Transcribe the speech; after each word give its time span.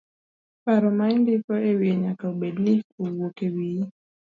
Paro 0.63 0.89
ma 0.97 1.05
indiko 1.15 1.53
ewiye 1.69 1.93
nyaka 2.03 2.23
obed 2.31 2.55
ni 2.63 2.75
owuok 3.03 3.37
ewiyi. 3.47 3.83